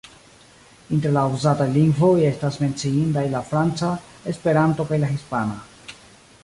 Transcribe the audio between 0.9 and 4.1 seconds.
Inter la uzataj lingvoj estas menciindaj la franca,